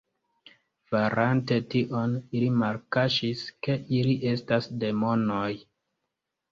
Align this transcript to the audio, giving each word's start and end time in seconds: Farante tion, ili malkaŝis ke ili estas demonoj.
Farante 0.93 1.59
tion, 1.75 2.17
ili 2.39 2.49
malkaŝis 2.63 3.47
ke 3.69 3.79
ili 4.01 4.19
estas 4.35 4.75
demonoj. 4.87 5.49